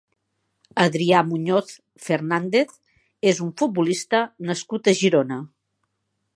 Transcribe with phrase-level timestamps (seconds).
[0.83, 1.75] Adrià Muñoz
[2.07, 2.73] Fernández
[3.33, 5.39] és un futbolista nascut a Girona.